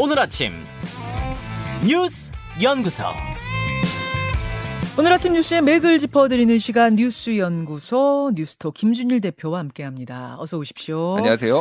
[0.00, 0.52] 오늘 아침
[1.84, 2.30] 뉴스
[2.62, 3.02] 연구소
[4.96, 10.36] 오늘 아침 뉴스의 맥을 짚어드리는 시간 뉴스 연구소 뉴스토 김준일 대표와 함께합니다.
[10.38, 11.16] 어서 오십시오.
[11.16, 11.60] 안녕하세요.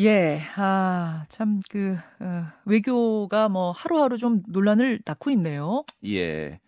[0.00, 5.84] 예, 아, 참, 그, 어, 외교가 뭐 하루하루 좀 논란을 낳고 있네요.
[6.06, 6.60] 예.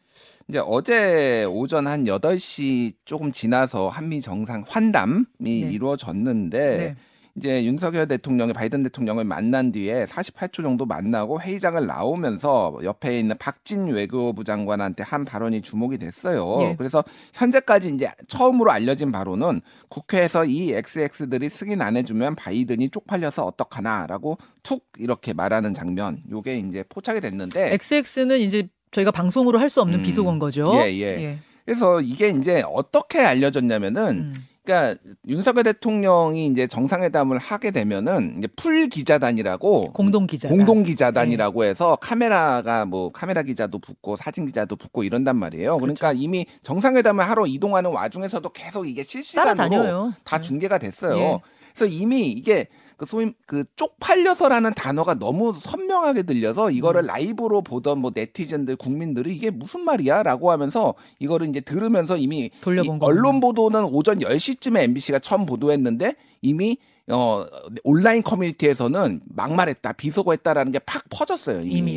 [0.48, 5.50] 이제 어제 오전 한 8시 조금 지나서 한미 정상 환담이 네.
[5.50, 6.96] 이루어졌는데 네.
[7.34, 13.86] 이제 윤석열 대통령이 바이든 대통령을 만난 뒤에 48초 정도 만나고 회의장을 나오면서 옆에 있는 박진
[13.86, 16.56] 외교부 장관한테 한 발언이 주목이 됐어요.
[16.60, 16.74] 예.
[16.76, 24.36] 그래서 현재까지 이제 처음으로 알려진 바로는 국회에서 이 XX들이 승인 안 해주면 바이든이 쪽팔려서 어떡하나라고
[24.62, 26.22] 툭 이렇게 말하는 장면.
[26.30, 30.02] 요게 이제 포착이 됐는데 XX는 이제 저희가 방송으로 할 수 없는 음.
[30.02, 30.66] 비속어인 거죠.
[30.74, 31.38] 예, 예.
[31.64, 34.44] 그래서 이게 이제 어떻게 알려졌냐면은 음.
[34.64, 40.48] 그러니까 윤석열 대통령이 이제 정상회담을 하게 되면은 이제 풀 기자단이라고 공동 기자.
[40.48, 41.68] 공동 기자단이라고 네.
[41.68, 45.78] 해서 카메라가 뭐 카메라 기자도 붙고 사진 기자도 붙고 이런단 말이에요.
[45.78, 46.22] 그러니까 그렇죠.
[46.22, 50.14] 이미 정상회담을 하러 이동하는 와중에서도 계속 이게 실시간으로 따라다녀요.
[50.22, 50.42] 다 네.
[50.42, 51.16] 중계가 됐어요.
[51.16, 51.38] 예.
[51.74, 57.06] 그래서 이미 이게 그 소위 그 쪽팔려서라는 단어가 너무 선명하게 들려서 이거를 음.
[57.06, 62.98] 라이브로 보던 뭐 네티즌들 국민들이 이게 무슨 말이야라고 하면서 이거를 이제 들으면서 이미 돌려본 이.
[63.02, 66.78] 언론 보도는 오전 10시쯤에 MBC가 처음 보도했는데 이미
[67.12, 67.44] 어
[67.84, 71.74] 온라인 커뮤니티에서는 막말했다 비속어했다라는 게 팍 퍼졌어요 이미.
[71.76, 71.92] 이미.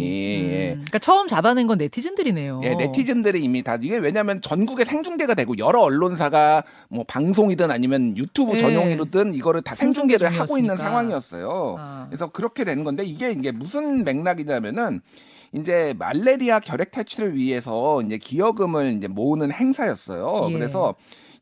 [0.52, 0.70] 예.
[0.74, 0.76] 음.
[0.76, 2.62] 그러니까 처음 잡아낸 건 네티즌들이네요.
[2.64, 8.54] 예, 네티즌들이 이미 다 이게 왜냐하면 전국에 생중계가 되고 여러 언론사가 뭐 방송이든 아니면 유튜브
[8.54, 8.58] 예.
[8.58, 10.90] 전용이든 이거를 다 생중계 생중계를 하고 있는 중이었으니까.
[10.90, 11.76] 상황이었어요.
[11.80, 12.06] 아.
[12.10, 15.02] 그래서 그렇게 되는 건데 이게 이게 무슨 맥락이냐면은
[15.54, 20.48] 이제 말레리아 결핵 탈취를 위해서 이제 기여금을 이제 모으는 행사였어요.
[20.50, 20.54] 예.
[20.54, 20.96] 그래서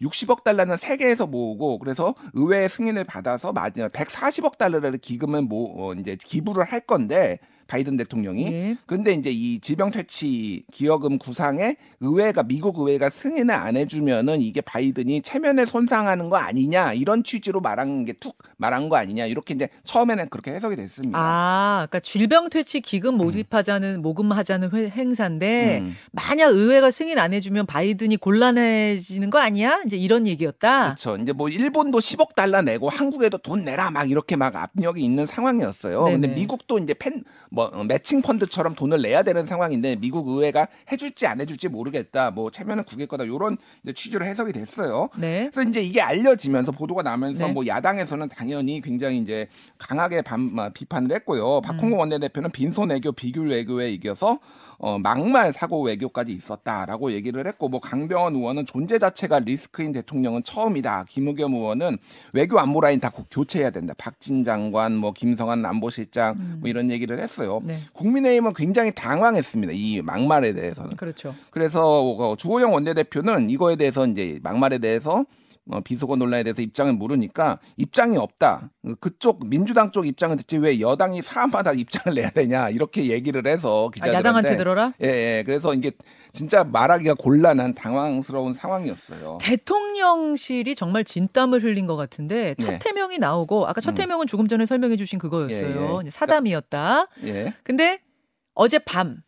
[0.04, 6.18] 60억 달러는 세계에서 모으고 그래서 의회의 승인을 받아서 마지막 140억 달러를 기금을 모 어, 이제
[6.24, 8.78] 기부를 할 건데 바이든 대통령이 예.
[8.86, 15.22] 근데 이제 이 질병 퇴치 기여금 구상에 의회가 미국 의회가 승인을 안 해주면은 이게 바이든이
[15.22, 20.30] 체면에 손상하는 거 아니냐 이런 취지로 말한 게 툭 말한 거 아니냐 이렇게 이제 처음에는
[20.30, 21.18] 그렇게 해석이 됐습니다.
[21.20, 25.96] 아, 그러니까 질병 퇴치 기금 모집하자는 모금하자는 회- 행사인데 음.
[26.12, 29.82] 만약 의회가 승인 안 해주면 바이든이 곤란해지는 거 아니야?
[29.86, 30.84] 이제 이런 얘기였다.
[30.96, 31.18] 그렇죠.
[31.22, 36.04] 이제 뭐 일본도 10억 달러 내고 한국에도 돈 내라 막 이렇게 막 압력이 있는 상황이었어요.
[36.06, 36.36] 근데 네네.
[36.40, 42.32] 미국도 이제 펜뭐 매칭 펀드처럼 돈을 내야 되는 상황인데 미국 의회가 해줄지 안 해줄지 모르겠다.
[42.32, 43.26] 뭐 체면은 구길 거다.
[43.26, 43.58] 이런
[43.94, 45.10] 취지로 해석이 됐어요.
[45.16, 45.52] 네.
[45.54, 47.54] 그래서 이제 이게 알려지면서 보도가 나면서 네.
[47.54, 49.48] 뭐 야당에서는 당연히 굉장히 이제
[49.78, 51.62] 강하게 반, 마, 비판을 했고요.
[51.62, 54.40] 박홍근 원내대표는 빈손 외교 비귤 외교에 이겨서
[54.78, 61.06] 어, 막말 사고 외교까지 있었다라고 얘기를 했고 뭐 강병원 의원은 존재 자체가 리스크인 대통령은 처음이다.
[61.10, 61.98] 김의겸 의원은
[62.34, 63.94] 외교 안보 라인 다 고- 교체해야 된다.
[63.98, 67.62] 박진 장관, 뭐 김성한 안보실장 뭐 이런 얘기를 했어요.
[67.64, 67.76] 네.
[67.94, 69.74] 국민의힘은 굉장히 당황했습니다.
[69.76, 70.96] 이 막말에 대해서는.
[70.98, 71.34] 그렇죠.
[71.52, 75.26] 그래서 어, 주호영 원내대표는 이거에 대해서 이제 막말에 대해서
[75.72, 78.70] 어, 비속어 논란에 대해서 입장을 물으니까 입장이 없다.
[79.00, 83.92] 그쪽 민주당 쪽 입장은 됐지 왜 여당이 사안마다 입장을 내야 되냐 이렇게 얘기를 해서 아,
[83.92, 84.94] 기자들한테 야당한테 들어라?
[85.02, 85.44] 예, 예.
[85.46, 85.92] 그래서 이게
[86.34, 89.38] 진짜 말하기가 곤란한 당황스러운 상황이었어요.
[89.42, 92.80] 대통령실이 정말 진땀을 흘린 것 같은데 첫 네.
[92.86, 94.02] 해명이 나오고 아까 첫 음.
[94.02, 96.02] 해명은 조금 전에 설명해 주신 그거였어요.
[96.04, 96.10] 예, 예.
[96.10, 97.08] 사담이었다.
[97.26, 97.54] 예.
[97.64, 98.02] 근데
[98.54, 99.22] 어제 밤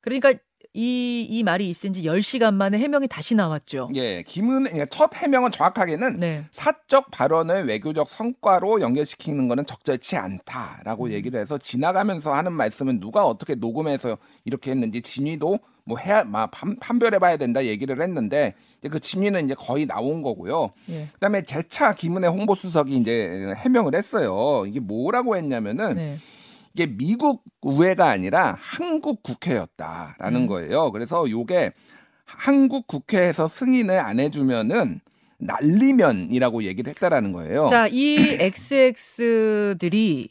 [0.00, 0.32] 그러니까
[0.76, 3.88] 이, 이 말이 있은 지 10시간 만에 해명이 다시 나왔죠.
[3.94, 4.22] 예.
[4.22, 6.44] 김은 그러니까 첫 해명은 정확하게는 네.
[6.50, 11.12] 사적 발언을 외교적 성과로 연결시키는 것은 적절치 않다라고 음.
[11.12, 16.76] 얘기를 해서 지나가면서 하는 말씀은 누가 어떻게 녹음해서 이렇게 했는지 진위도 뭐 해야 막 판,
[16.78, 18.52] 판별해 봐야 된다 얘기를 했는데
[18.90, 20.72] 그 진위는 이제 거의 나온 거고요.
[20.90, 21.08] 예.
[21.14, 24.66] 그다음에 재차 김은혜 홍보수석이 이제 해명을 했어요.
[24.66, 26.16] 이게 뭐라고 했냐면은 네.
[26.76, 30.46] 이게 미국 의회가 아니라 한국 국회였다라는 음.
[30.46, 30.92] 거예요.
[30.92, 31.72] 그래서 요게
[32.26, 35.00] 한국 국회에서 승인을 안 해주면은
[35.38, 37.64] 날리면이라고 얘기를 했다라는 거예요.
[37.70, 40.28] 자, 이 XX들이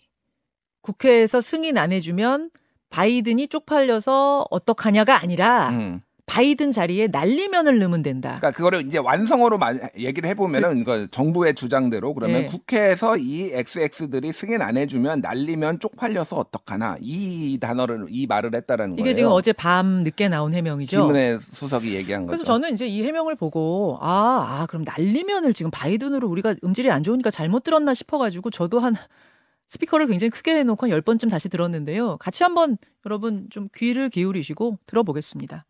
[0.82, 2.52] 국회에서 승인 안 해주면
[2.92, 6.02] 바이든이 쪽팔려서 어떡하냐가 아니라 음.
[6.28, 8.36] 바이든 자리에 날리면을 넣으면 된다.
[8.40, 12.48] 그러니까 그거를 이제 완성어로 마- 얘기를 해보면은 이거 정부의 주장대로 그러면 네.
[12.48, 19.06] 국회에서 이 XX들이 승인 안 해주면 날리면 쪽팔려서 어떡하나 이 단어를 이 말을 했다라는 거예요.
[19.06, 21.00] 이게 지금 어제 밤 늦게 나온 해명이죠.
[21.08, 22.38] 김은혜 수석이 얘기한 거죠.
[22.38, 27.04] 그래서 저는 이제 이 해명을 보고 아, 아 그럼 날리면을 지금 바이든으로 우리가 음질이 안
[27.04, 28.96] 좋으니까 잘못 들었나 싶어가지고 저도 한
[29.70, 32.18] 스피커를 굉장히 크게 해놓고 한 10번쯤 다시 들었는데요.
[32.18, 35.66] 같이 한번 여러분 좀 귀를 기울이시고 들어보겠습니다.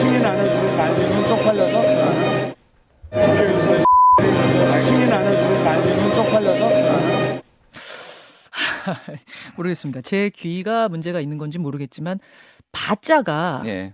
[0.00, 1.82] 승인 안 해주고 날리면 쪽팔려서
[4.86, 7.42] 승인 안 해주고 날리면 쪽팔려서
[9.56, 10.00] 모르겠습니다.
[10.02, 12.18] 제 귀가 문제가 있는 건지 모르겠지만
[12.72, 13.92] 바자가 예.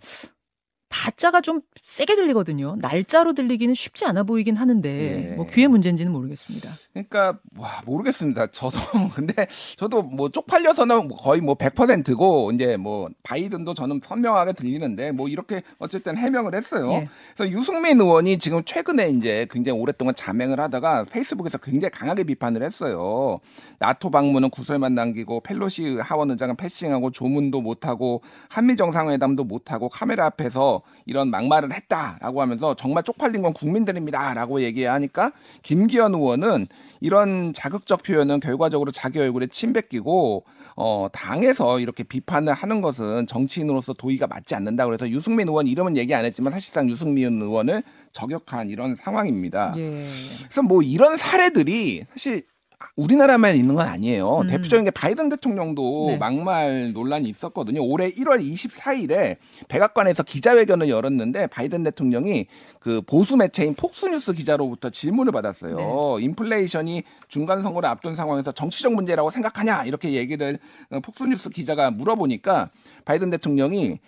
[0.89, 2.77] 바자가 좀 세게 들리거든요.
[2.81, 5.35] 날짜로 들리기는 쉽지 않아 보이긴 하는데 예.
[5.37, 6.71] 뭐 귀의 문제인지는 모르겠습니다.
[6.93, 8.47] 그러니까 와 모르겠습니다.
[8.53, 8.79] 저도
[9.13, 9.47] 근데
[9.77, 16.17] 저도 뭐 쪽팔려서는 거의 뭐 100%고 이제 뭐 바이든도 저는 선명하게 들리는데 뭐 이렇게 어쨌든
[16.17, 16.91] 해명을 했어요.
[16.93, 17.09] 예.
[17.37, 23.41] 그래서 유승민 의원이 지금 최근에 이제 굉장히 오랫동안 자맹을 하다가 페이스북에서 굉장히 강하게 비판을 했어요.
[23.79, 30.78] 나토 방문은 구설만 남기고 펠로시 하원 의장은 패싱하고 조문도 못하고 한미 정상회담도 못하고 카메라 앞에서
[31.07, 35.33] 이런 막말을 했다라고 하면서 정말 쪽팔린 건 국민들입니다라고 얘기하니까
[35.63, 36.67] 김기현 의원은
[37.01, 40.45] 이런 자극적 표현은 결과적으로 자기 얼굴에 침 뱉기고
[40.77, 46.15] 어 당에서 이렇게 비판을 하는 것은 정치인으로서 도의가 맞지 않는다 그래서 유승민 의원 이름은 얘기
[46.15, 47.83] 안 했지만 사실상 유승민 의원을
[48.13, 49.75] 저격한 이런 상황입니다.
[49.77, 50.07] 예.
[50.43, 52.45] 그래서 뭐 이런 사례들이 사실
[52.99, 54.41] 우리나라만 있는 건 아니에요.
[54.41, 54.47] 음.
[54.49, 56.17] 대표적인 게 바이든 대통령도 네.
[56.17, 57.81] 막말 논란이 있었거든요.
[57.85, 59.37] 올해 1월 24일에
[59.69, 62.47] 백악관에서 기자회견을 열었는데 바이든 대통령이
[62.81, 65.77] 그 보수 매체인 폭스뉴스 기자로부터 질문을 받았어요.
[65.77, 66.25] 네.
[66.25, 70.59] 인플레이션이 중간 선거를 앞둔 상황에서 정치적 문제라고 생각하냐 이렇게 얘기를
[70.91, 72.71] 어, 폭스뉴스 기자가 물어보니까
[73.05, 74.01] 바이든 대통령이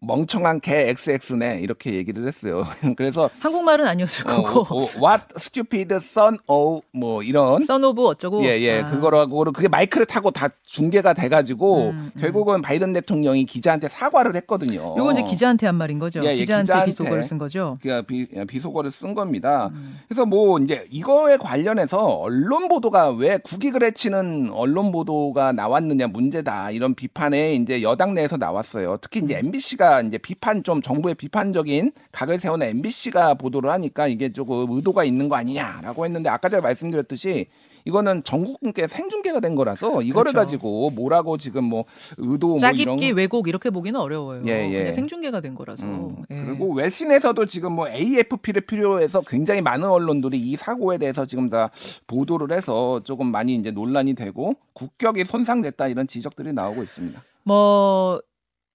[0.00, 2.64] 멍청한 개 XX네 이렇게 얘기를 했어요.
[2.96, 8.44] 그래서 한국말은 아니었을 어, 거고 어, what stupid son of 뭐 이런 son of 어쩌고
[8.44, 8.80] 예, 예.
[8.80, 8.86] 아.
[8.86, 12.20] 그거라고 그게 마이크를 타고 다 중계가 돼 가지고 음, 음.
[12.20, 14.94] 결국은 바이든 대통령이 기자한테 사과를 했거든요.
[14.96, 16.20] 요거 이제 기자한테 한 말인 거죠.
[16.24, 16.86] 예, 예, 기자한테, 기자한테.
[16.86, 17.78] 비속어를 쓴 거죠.
[17.82, 19.70] 그 비, 비속어를 쓴 겁니다.
[19.72, 19.98] 음.
[20.08, 26.94] 그래서 뭐 이제 이거에 관련해서 언론 보도가 왜 국익을 해치는 언론 보도가 나왔느냐 문제다 이런
[26.94, 28.98] 비판에 이제 여당 내에서 나왔어요.
[29.00, 29.50] 특히 이제 음.
[29.74, 35.28] MBC가 이제 비판 좀 정부의 비판적인 각을 세우는 MBC가 보도를 하니까 이게 조금 의도가 있는
[35.28, 37.46] 거 아니냐라고 했는데 아까 제가 말씀드렸듯이
[37.86, 40.46] 이거는 전국분께 생중계가 된 거라서 이거를 그렇죠.
[40.46, 41.84] 가지고 뭐라고 지금 뭐
[42.16, 44.42] 의도 뭐 이런 짜깁기 왜곡 이렇게 보기는 어려워요.
[44.46, 44.78] 예, 예.
[44.78, 45.84] 그냥 생중계가 된 거라서.
[45.84, 46.44] 음, 예.
[46.46, 51.70] 그리고 외신에서도 지금 뭐 AFP를 필요로 해서 굉장히 많은 언론들이 이 사고에 대해서 지금 다
[52.06, 57.22] 보도를 해서 조금 많이 이제 논란이 되고 국격이 손상됐다 이런 지적들이 나오고 있습니다.
[57.42, 58.22] 뭐.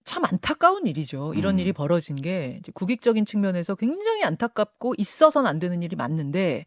[0.09, 1.35] 참 안타까운 일이죠.
[1.35, 1.59] 이런 음.
[1.59, 6.65] 일이 벌어진 게 이제 국익적인 측면에서 굉장히 안타깝고 있어서는 안 되는 일이 맞는데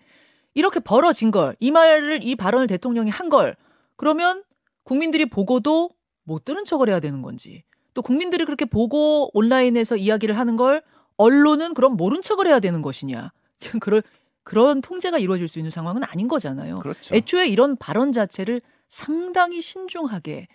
[0.54, 3.56] 이렇게 벌어진 걸, 이 말을, 이 발언을 대통령이 한 걸,
[3.96, 4.44] 그러면
[4.84, 5.90] 국민들이 보고도
[6.22, 10.80] 못 들은 척을 해야 되는 건지, 또 국민들이 그렇게 보고 온라인에서 이야기를 하는 걸
[11.16, 13.32] 언론은 그럼 모른 척을 해야 되는 것이냐.
[13.58, 14.04] 지금 그럴,
[14.44, 16.78] 그런 통제가 이루어질 수 있는 상황은 아닌 거잖아요.
[16.78, 17.12] 그렇죠.
[17.12, 20.46] 애초에 이런 발언 자체를 상당히 신중하게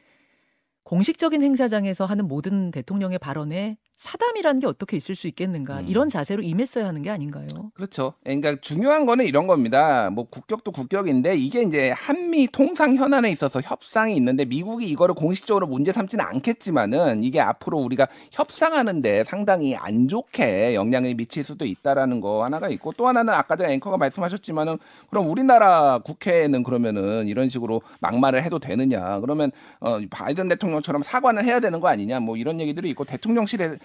[0.87, 5.85] 공식적인 행사장에서 하는 모든 대통령의 발언에 사담이라는 게 어떻게 있을 수 있겠는가 음.
[5.87, 7.47] 이런 자세로 임했어야 하는 게 아닌가요?
[7.73, 8.13] 그렇죠.
[8.23, 10.11] 그러니까 중요한 거는 이런 겁니다.
[10.11, 15.91] 뭐 국격도 국격인데 이게 이제 한미 통상 현안에 있어서 협상이 있는데 미국이 이거를 공식적으로 문제
[15.91, 22.69] 삼지는 않겠지만은 이게 앞으로 우리가 협상하는데 상당히 안 좋게 영향을 미칠 수도 있다라는 거 하나가
[22.69, 24.77] 있고 또 하나는 아까 전에 앵커가 말씀하셨지만은
[25.09, 29.19] 그럼 우리나라 국회는 그러면은 이런 식으로 막말을 해도 되느냐?
[29.21, 32.19] 그러면 어 바이든 대통령처럼 사과는 해야 되는 거 아니냐?
[32.19, 33.77] 뭐 이런 얘기들이 있고 대통령실에 이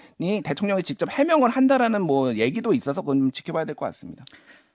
[0.44, 4.25] 대통령이 직접 해명을 한다라는 뭐 얘기도 있어서 그건 좀 지켜봐야 될 것 같습니다.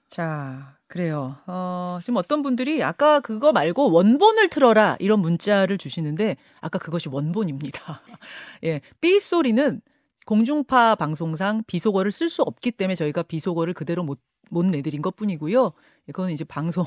[0.09, 1.35] 자, 그래요.
[1.47, 8.01] 어, 지금 어떤 분들이 아까 그거 말고 원본을 틀어라 이런 문자를 주시는데 아까 그것이 원본입니다.
[8.63, 8.81] 예.
[9.01, 9.81] 삐 소리는
[10.25, 14.19] 공중파 방송상 비속어를 쓸 수 없기 때문에 저희가 비속어를 그대로 못,
[14.49, 15.73] 못 내드린 것 뿐이고요.
[16.07, 16.85] 그거는 이제 방송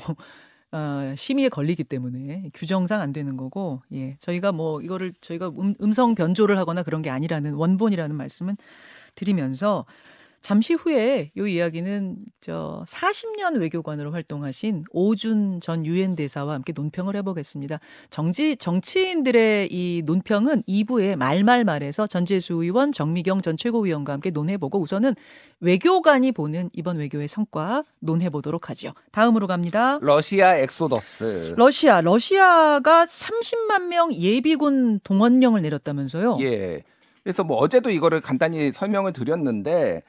[0.71, 4.15] 어, 심의에 걸리기 때문에 규정상 안 되는 거고, 예.
[4.19, 8.55] 저희가 뭐 이거를 저희가 음, 음성 변조를 하거나 그런 게 아니라는 원본이라는 말씀은
[9.15, 9.85] 드리면서
[10.41, 17.79] 잠시 후에 요 이야기는 저 40년 외교관으로 활동하신 오준 전 유엔 대사와 함께 논평을 해보겠습니다.
[18.09, 25.13] 정치 정치인들의 이 논평은 2부에 말말말에서 전재수 의원, 정미경 전 최고위원과 함께 논해보고 우선은
[25.59, 28.93] 외교관이 보는 이번 외교의 성과 논해보도록 하죠.
[29.11, 29.99] 다음으로 갑니다.
[30.01, 31.53] 러시아 엑소더스.
[31.55, 36.39] 러시아, 러시아가 30만 명 예비군 동원령을 내렸다면서요?
[36.41, 36.81] 예.
[37.23, 40.01] 그래서 뭐 어제도 이거를 간단히 설명을 드렸는데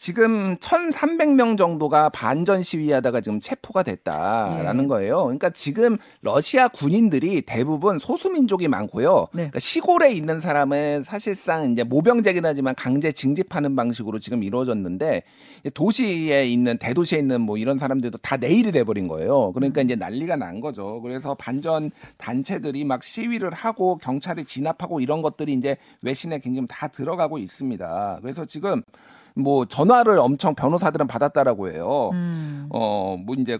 [0.00, 4.88] 지금 1,300명 정도가 반전 시위하다가 지금 체포가 됐다라는 예.
[4.88, 5.24] 거예요.
[5.24, 9.26] 그러니까 지금 러시아 군인들이 대부분 소수민족이 많고요.
[9.34, 9.42] 네.
[9.42, 15.22] 그러니까 시골에 있는 사람은 사실상 이제 모병제긴 하지만 강제 징집하는 방식으로 지금 이루어졌는데
[15.74, 19.52] 도시에 있는 대도시에 있는 뭐 이런 사람들도 다 내일이 돼버린 거예요.
[19.52, 21.02] 그러니까 이제 난리가 난 거죠.
[21.02, 27.36] 그래서 반전 단체들이 막 시위를 하고 경찰이 진압하고 이런 것들이 이제 외신에 굉장히 다 들어가고
[27.36, 28.20] 있습니다.
[28.22, 28.82] 그래서 지금
[29.34, 32.10] 뭐 전화를 엄청 변호사들은 받았다라고 해요.
[32.12, 32.66] 음.
[32.70, 33.58] 어, 뭐 이제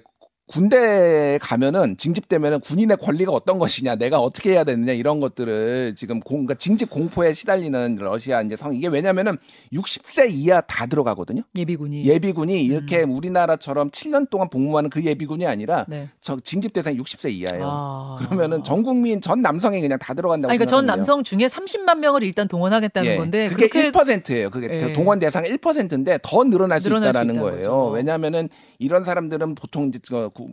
[0.51, 6.39] 군대에 가면은 징집되면은 군인의 권리가 어떤 것이냐, 내가 어떻게 해야 되느냐 이런 것들을 지금 공,
[6.39, 9.39] 그러니까 징집 공포에 시달리는 러시아 이제 상 이게 왜냐면은
[9.73, 11.43] 60세 이하 다 들어가거든요.
[11.55, 12.05] 예비군이.
[12.05, 16.09] 예비군이 이렇게 우리나라처럼 7년 동안 복무하는 그 예비군이 아니라 네.
[16.21, 17.65] 저 징집 대상이 60세 이하예요.
[17.65, 18.17] 아.
[18.19, 20.91] 그러면은 전 국민 전 남성이 그냥 다 들어간다고 아니, 그러니까 전.
[20.91, 24.51] 남성 중에 30만 명을 일단 동원하겠다는 예, 건데 그게 그렇게 1%예요.
[24.51, 24.93] 그게 예.
[24.93, 27.71] 동원 대상 1%인데 더 늘어날 수 늘어날 수 있다라는 있다는 거예요.
[27.71, 27.91] 거죠.
[27.91, 28.49] 왜냐하면은
[28.81, 30.01] 이런 사람들은 보통 이제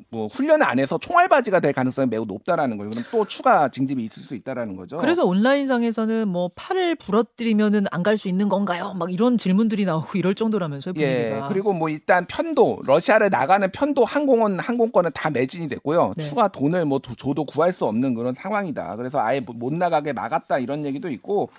[0.10, 2.92] 뭐 훈련 안에서 총알바지가 될 가능성이 매우 높다라는 거예요.
[2.92, 4.98] 그럼 또 추가 징집이 있을 수 있다라는 거죠.
[4.98, 8.94] 그래서 온라인상에서는 뭐 팔을 부러뜨리면은 안 갈 수 있는 건가요?
[8.98, 11.48] 막 이런 질문들이 나오고 이럴 정도라면서요 예, 분위기가.
[11.50, 16.14] 그리고 뭐 일단 편도 러시아를 나가는 편도 항공은 항공권은 다 매진이 됐고요.
[16.16, 16.24] 네.
[16.30, 18.96] 추가 돈을 뭐 도- 줘도 구할 수 없는 그런 상황이다.
[18.96, 21.50] 그래서 아예 뭐못 나가게 막았다 이런 얘기도 있고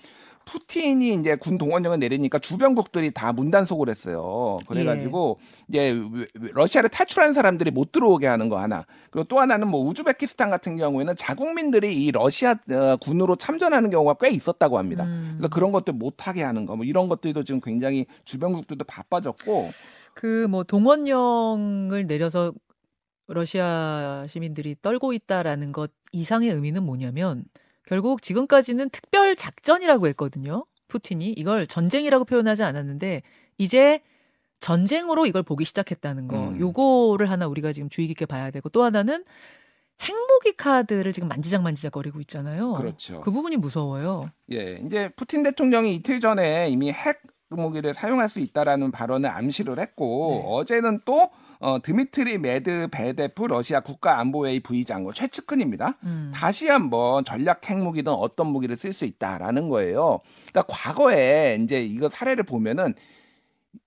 [0.49, 4.57] 푸틴이 이제 군 동원령을 내리니까 주변국들이 다 문단속을 했어요.
[4.67, 5.38] 그래가지고
[5.69, 8.87] 이제 왜- 왜 러시아를 탈출하는 사람들이 못 들어오게 하는 거 하나.
[9.11, 14.31] 그리고 또 하나는 뭐 우즈베키스탄 같은 경우에는 자국민들이 이 러시아 어, 군으로 참전하는 경우가 꽤
[14.31, 15.05] 있었다고 합니다.
[15.05, 15.35] 음.
[15.37, 19.69] 그래서 그런 것들 못 하게 하는 거, 뭐 이런 것들도 지금 굉장히 주변국들도 바빠졌고.
[20.14, 22.52] 그 뭐 동원령을 내려서
[23.26, 27.45] 러시아 시민들이 떨고 있다라는 것 이상의 의미는 뭐냐면
[27.88, 30.66] 결국 지금까지는 특별 작전이라고 했거든요.
[30.88, 33.23] 푸틴이 이걸 전쟁이라고 표현하지 않았는데
[33.57, 34.02] 이제
[34.61, 36.49] 전쟁으로 이걸 보기 시작했다는 거.
[36.49, 36.61] 음.
[36.61, 39.25] 요거를 하나 우리가 지금 주의 깊게 봐야 되고 또 하나는
[40.02, 42.75] 핵무기 카드를 지금 만지작 만지작 거리고 있잖아요.
[42.75, 43.23] 그렇죠.
[43.23, 44.30] 그 부분이 무서워요.
[44.52, 50.43] 예, 이제 푸틴 대통령이 이틀 전에 이미 핵 무기를 사용할 수 있다라는 발언을 암시를 했고
[50.43, 50.50] 네.
[50.52, 55.97] 어제는 또 어, 드미트리 메드베데프 러시아 국가안보회의 부의장관 최측근입니다.
[56.05, 56.31] 음.
[56.35, 60.21] 다시 한번 전략 핵무기든 어떤 무기를 쓸 수 있다라는 거예요.
[60.50, 62.95] 그러니까 과거에 이제 이거 사례를 보면은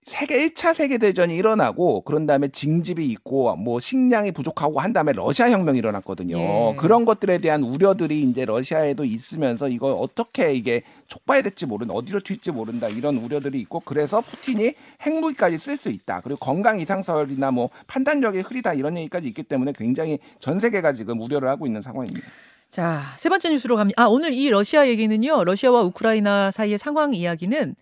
[0.06, 5.50] 세계 1차 세계 대전이 일어나고 그런 다음에 징집이 있고 뭐 식량이 부족하고 한 다음에 러시아
[5.50, 6.38] 혁명이 일어났거든요.
[6.38, 6.76] 예.
[6.78, 11.94] 그런 것들에 대한 우려들이 이제 러시아에도 있으면서 이거 어떻게 이게 촉발될지 모른다.
[11.94, 12.90] 어디로 튈지 모른다.
[12.90, 16.22] 이런 우려들이 있고 그래서 푸틴이 핵무기까지 쓸 수 있다.
[16.22, 21.48] 그리고 건강 이상설이나 뭐 판단력이 흐리다 이런 얘기까지 있기 때문에 굉장히 전 세계가 지금 우려를
[21.48, 22.28] 하고 있는 상황입니다.
[22.70, 24.02] 자, 세 번째 뉴스로 갑니다.
[24.02, 25.44] 아, 오늘 이 러시아 얘기는요.
[25.44, 27.76] 러시아와 우크라이나 사이의 상황 이야기는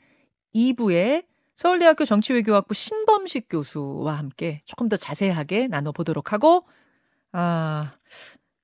[0.56, 1.29] 2부에
[1.60, 6.63] 서울대학교 정치외교학부 신범식 교수와 함께 조금 더 자세하게 나눠보도록 하고,
[7.34, 7.92] 아,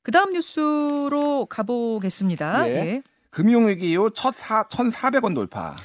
[0.02, 2.70] 그 다음 뉴스로 가보겠습니다.
[2.70, 2.74] 예.
[2.74, 3.04] 예.
[3.32, 5.75] 금융위기 이후 첫 사, 1,400원 돌파.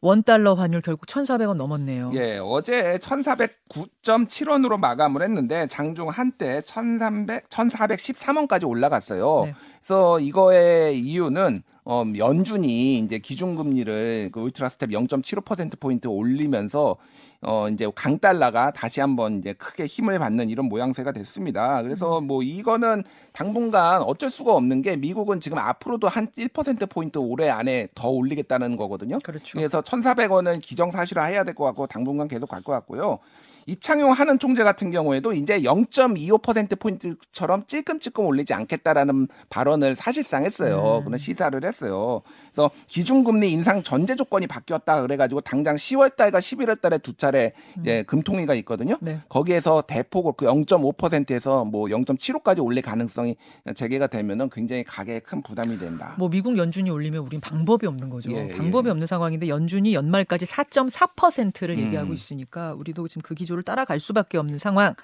[0.00, 2.08] 원달러 환율 결국 1,400원 넘었네요.
[2.14, 9.42] 예, 어제 1,409.7원으로 마감을 했는데 장중 한때 1,300, 1,413원까지 올라갔어요.
[9.44, 9.54] 네.
[9.86, 16.96] 그래서 이거의 이유는 어, 연준이 이제 기준금리를 그 울트라 스텝 0.75% 포인트 올리면서
[17.42, 21.82] 어 이제 강달러가 다시 한번 이제 크게 힘을 받는 이런 모양새가 됐습니다.
[21.82, 27.48] 그래서 뭐 이거는 당분간 어쩔 수가 없는 게 미국은 지금 앞으로도 한 1% 포인트 올해
[27.48, 29.20] 안에 더 올리겠다는 거거든요.
[29.22, 29.56] 그렇죠.
[29.56, 33.20] 그래서 1,400원은 기정사실화 해야 될 것 같고 당분간 계속 갈 것 같고요.
[33.66, 40.98] 이창용 하는 총재 같은 경우에도 이제 0.25% 포인트처럼 찔끔찔끔 올리지 않겠다라는 발언을 사실상 했어요.
[41.00, 41.04] 음.
[41.04, 42.22] 그런 시사를 했어요.
[42.52, 48.96] 그래서 기준금리 인상 전제 조건이 바뀌었다 그래가지고 당장 10월달과 11월달에 두 차례 이제 금통위가 있거든요.
[49.00, 49.20] 네.
[49.28, 53.36] 거기에서 대폭 그 0.5%에서 뭐 0.75까지 올릴 가능성이
[53.74, 56.14] 재개가 되면은 굉장히 가계에 큰 부담이 된다.
[56.18, 58.30] 뭐 미국 연준이 올리면 우린 방법이 없는 거죠.
[58.32, 58.90] 예, 방법이 예.
[58.90, 61.84] 없는 상황인데 연준이 연말까지 4.4%를 음.
[61.84, 64.94] 얘기하고 있으니까 우리도 지금 그 기 조를 따라갈 수밖에 없는 상황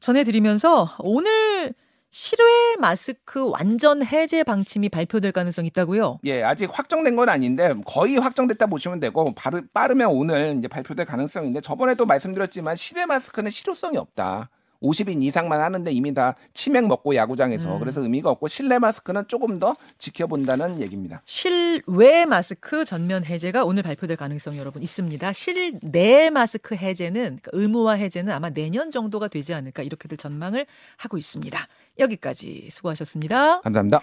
[0.00, 1.72] 전해드리면서 오늘
[2.10, 6.20] 실외 마스크 완전 해제 방침이 발표될 가능성이 있다고요.
[6.24, 11.60] 예, 아직 확정된 건 아닌데 거의 확정됐다 보시면 되고 빠르, 빠르면 오늘 이제 발표될 가능성인데
[11.60, 14.50] 저번에도 말씀드렸지만 실내 마스크는 실효성이 없다.
[14.86, 17.78] 50인 이상만 하는데 이미 다 치맥 먹고 야구장에서 음.
[17.80, 21.22] 그래서 의미가 없고 실내 마스크는 조금 더 지켜본다는 얘기입니다.
[21.24, 25.32] 실외 마스크 전면 해제가 오늘 발표될 가능성이 여러분 있습니다.
[25.32, 30.66] 실내 마스크 해제는 그러니까 의무화 해제는 아마 내년 정도가 되지 않을까 이렇게들 전망을
[30.96, 31.58] 하고 있습니다.
[31.98, 33.60] 여기까지 수고하셨습니다.
[33.62, 34.00] 감사합니다.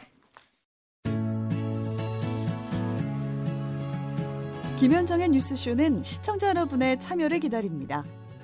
[4.80, 8.04] 김현정의 뉴스쇼는 시청자 여러분의 참여를 기다립니다.